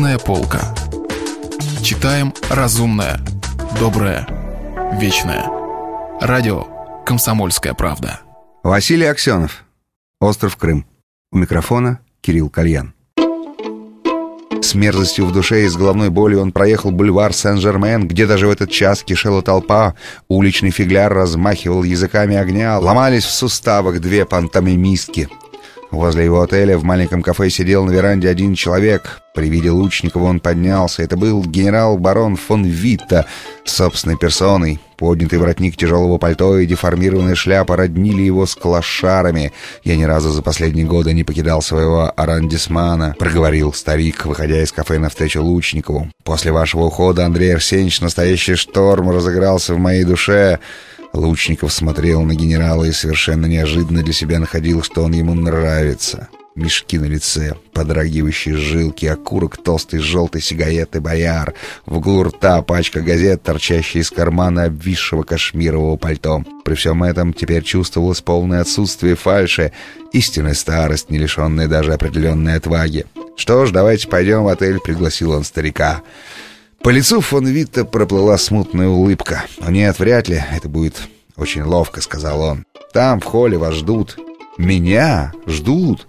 [0.00, 0.74] Книжная полка.
[1.82, 3.20] Читаем разумное,
[3.78, 4.26] доброе,
[4.98, 5.44] вечное.
[6.22, 6.64] Радио
[7.04, 8.20] «Комсомольская правда».
[8.62, 9.62] Василий Аксенов.
[10.18, 10.86] Остров Крым.
[11.32, 12.94] У микрофона Кирилл Кальян.
[14.62, 18.50] С мерзостью в душе и с головной болью он проехал бульвар Сен-Жермен, где даже в
[18.50, 19.96] этот час кишела толпа.
[20.28, 25.28] Уличный фигляр размахивал языками огня, ломались в суставах две пантомимистки—
[25.90, 29.20] Возле его отеля в маленьком кафе сидел на веранде один человек.
[29.34, 31.02] При виде Лучникова он поднялся.
[31.02, 33.26] Это был генерал-барон фон Витта
[33.64, 34.80] собственной персоной.
[34.96, 39.52] Поднятый воротник тяжелого пальто и деформированная шляпа роднили его с клошарами.
[39.84, 44.98] «Я ни разу за последние годы не покидал своего арандисмана»,— проговорил старик, выходя из кафе
[44.98, 46.10] навстречу Лучникову.
[46.24, 50.58] «После вашего ухода, Андрей Арсеньевич, настоящий шторм разыгрался в моей душе».
[51.12, 56.28] Лучников смотрел на генерала и совершенно неожиданно для себя находил, что он ему нравится.
[56.56, 61.54] Мешки на лице, подрагивающие жилки, окурок толстой желтой сигареты «Бояр»,
[61.86, 66.42] в углу рта пачка газет, торчащая из кармана обвисшего кашмирового пальто.
[66.64, 69.72] При всем этом теперь чувствовалось полное отсутствие фальши,
[70.12, 73.06] истинная старость, не лишенная даже определенной отваги.
[73.36, 76.02] «Что ж, давайте пойдем в отель»,— пригласил он старика.
[76.82, 79.44] По лицу фон Витта проплыла смутная улыбка.
[79.60, 80.42] «Но нет, вряд ли.
[80.52, 80.96] Это будет
[81.36, 82.66] очень ловко»,— сказал он.
[82.92, 84.18] «Там, в холле, вас ждут».
[84.58, 85.32] «Меня?
[85.46, 86.06] Ждут?»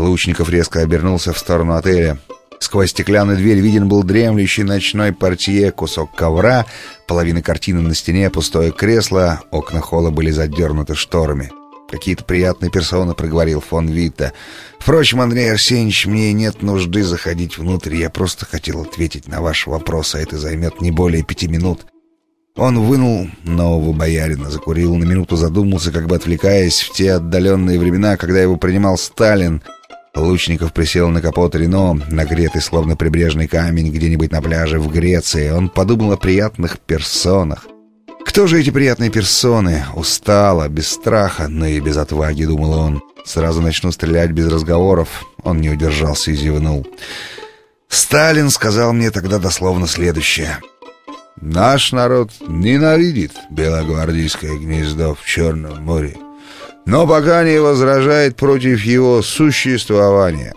[0.00, 2.18] Лучников резко обернулся в сторону отеля.
[2.58, 6.66] Сквозь стеклянную дверь виден был дремлющий ночной портье, кусок ковра,
[7.06, 11.50] половина картины на стене, пустое кресло, окна холла были задернуты шторами.
[11.90, 14.32] «Какие-то приятные персоны»,— проговорил фон Витта.
[14.78, 17.96] «Впрочем, Андрей Арсеньевич, мне нет нужды заходить внутрь.
[17.96, 21.86] Я просто хотел ответить на ваш вопрос, а это займет не более пяти минут».
[22.56, 28.16] Он вынул нового боярина, закурил, на минуту задумался, как бы отвлекаясь в те отдаленные времена,
[28.16, 29.62] когда его принимал Сталин.
[30.14, 35.50] Лучников присел на капот Рено, нагретый словно прибрежный камень где-нибудь на пляже в Греции.
[35.50, 37.66] Он подумал о приятных персонах.
[38.24, 39.84] Кто же эти приятные персоны?
[39.94, 43.02] Устало, без страха, но и без отваги, думал он.
[43.24, 45.24] Сразу начну стрелять без разговоров.
[45.42, 46.86] Он не удержался и зевнул.
[47.88, 50.58] Сталин сказал мне тогда дословно следующее.
[51.40, 56.16] «Наш народ ненавидит белогвардейское гнездо в Черном море,
[56.86, 60.54] но пока не возражает против его существования.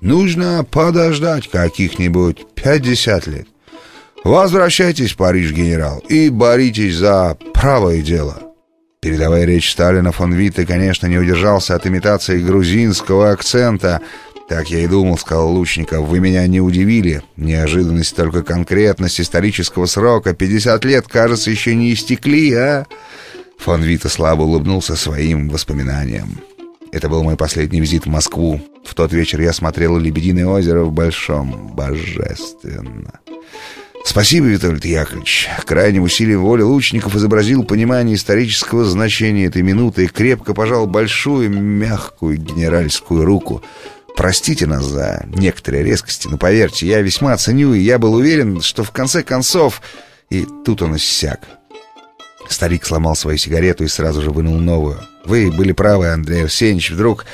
[0.00, 3.46] Нужно подождать каких-нибудь пятьдесят лет.
[4.24, 8.42] Возвращайтесь в Париж, генерал, и боритесь за правое дело.
[9.00, 14.00] Передавая речь Сталина, фон Витте, конечно, не удержался от имитации грузинского акцента.
[14.48, 17.22] «Так я и думал»,— сказал Лучников,— «вы меня не удивили.
[17.36, 20.34] Неожиданность, только конкретность исторического срока.
[20.34, 22.86] Пятьдесят лет, кажется, еще не истекли, а?»
[23.58, 26.40] Фон Витте слабо улыбнулся своим воспоминаниям.
[26.92, 28.60] Это был мой последний визит в Москву.
[28.84, 31.72] В тот вечер я смотрел «Лебединое озеро» в Большом.
[31.74, 33.20] Божественно.
[34.04, 35.48] Спасибо, Виталий Яковлевич.
[35.66, 42.38] Крайним усилием воли лучников изобразил понимание исторического значения этой минуты и крепко пожал большую, мягкую
[42.38, 43.62] генеральскую руку.
[44.16, 48.84] Простите нас за некоторые резкости, но поверьте, я весьма ценю, и я был уверен, что
[48.84, 49.82] в конце концов...
[50.28, 51.40] И тут он иссяк.
[52.48, 55.00] Старик сломал свою сигарету и сразу же вынул новую.
[55.24, 57.26] «Вы были правы, Андрей Арсеньевич, вдруг...»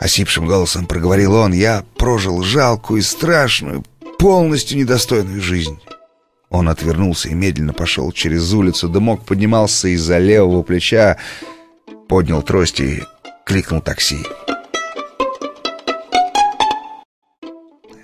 [0.00, 1.52] Осипшим голосом проговорил он.
[1.52, 3.84] «Я прожил жалкую страшную,
[4.18, 5.78] полностью недостойную жизнь.
[6.50, 8.88] Он отвернулся и медленно пошел через улицу.
[8.88, 11.18] Дымок поднимался из-за левого плеча,
[12.08, 13.02] поднял трость и
[13.44, 14.18] кликнул такси.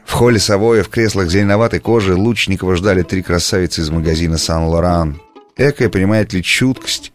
[0.04, 5.21] В холле Савоя в креслах зеленоватой кожи Лучникова ждали три красавицы из магазина «Сан-Лоран».
[5.56, 7.12] Экая понимает ли чуткость?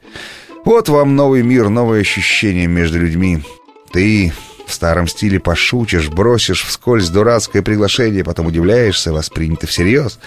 [0.64, 3.42] Вот вам новый мир, новое ощущение между людьми.
[3.92, 4.34] Ты
[4.66, 10.20] в старом стиле пошутишь, бросишь вскользь дурацкое приглашение, потом удивляешься, воспринято всерьез.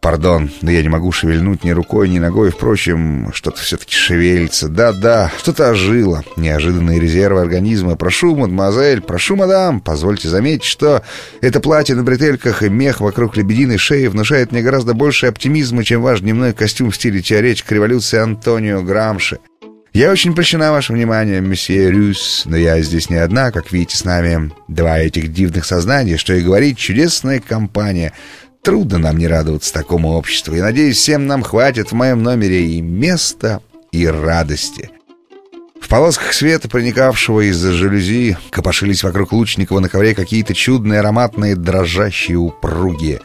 [0.00, 2.50] Пардон, но я не могу шевельнуть ни рукой, ни ногой.
[2.50, 4.70] Впрочем, что-то все-таки шевелится.
[4.70, 6.24] Да-да, что-то ожило.
[6.36, 7.96] Неожиданные резервы организма.
[7.96, 11.02] Прошу, мадемуазель, прошу, мадам, позвольте заметить, что
[11.42, 16.00] это платье на бретельках и мех вокруг лебединой шеи внушает мне гораздо больше оптимизма, чем
[16.00, 19.38] ваш дневной костюм в стиле теоретик революции Антонио Грамши.
[19.92, 24.04] Я очень прощена вашим вниманием, месье Рюс, но я здесь не одна, как видите, с
[24.04, 28.14] нами два этих дивных сознания, что и говорить, чудесная компания—
[28.62, 32.82] Трудно нам не радоваться такому обществу, и, надеюсь, всем нам хватит в моем номере и
[32.82, 33.60] места,
[33.90, 34.90] и радости.
[35.80, 42.36] В полосках света, проникавшего из-за жалюзи, копошились вокруг Лучникова на ковре какие-то чудные ароматные дрожащие
[42.36, 43.22] упругие.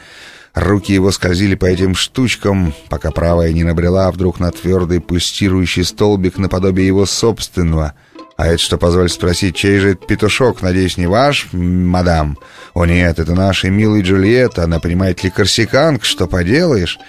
[0.54, 6.38] Руки его скользили по этим штучкам, пока правая не набрела вдруг на твердый пульсирующий столбик
[6.38, 7.94] наподобие его собственного.
[8.38, 10.62] А это что, позволь спросить, чей же это петушок?
[10.62, 12.38] Надеюсь, не ваш, мадам?
[12.74, 17.00] О нет, это наша милая Джульетта, она, понимаете ли, корсиканка, что поделаешь?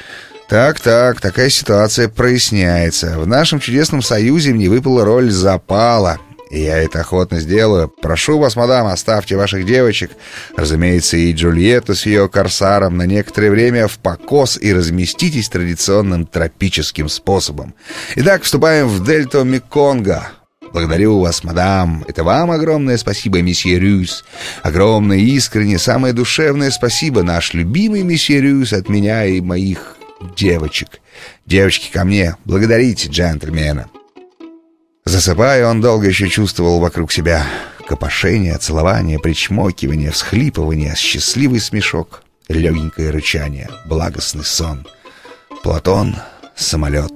[0.48, 3.18] Так, так, такая ситуация проясняется.
[3.18, 6.20] В нашем чудесном союзе мне выпала роль запала.
[6.50, 7.88] И я это охотно сделаю.
[7.88, 10.12] Прошу вас, мадам, оставьте ваших девочек,
[10.56, 17.08] разумеется, и Джульетту с ее корсаром на некоторое время в покос и разместитесь традиционным тропическим
[17.08, 17.74] способом.
[18.14, 20.28] Итак, вступаем в дельту Меконга.
[20.72, 22.04] Благодарю вас, мадам.
[22.06, 24.24] Это вам огромное спасибо, месье Рюс.
[24.62, 29.96] Огромное, искренне, самое душевное спасибо, наш любимый месье Рюс от меня и моих
[30.36, 31.00] девочек.
[31.46, 33.88] Девочки ко мне, благодарите джентльмена.
[35.04, 37.46] Засыпая, он долго еще чувствовал вокруг себя
[37.86, 44.86] копошение, целование, причмокивание, всхлипывание, счастливый смешок, легенькое рычание, благостный сон.
[45.62, 46.16] Платон,
[46.56, 47.12] самолет,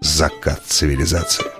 [0.00, 1.59] закат цивилизации.